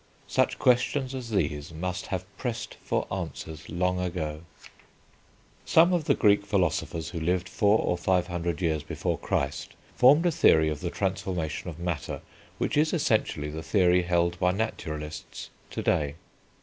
[0.25, 4.41] Such questions as these must have pressed for answers long ago.
[5.63, 10.25] Some of the Greek philosophers who lived four or five hundred years before Christ formed
[10.25, 12.21] a theory of the transformations of matter,
[12.57, 16.15] which is essentially the theory held by naturalists to day.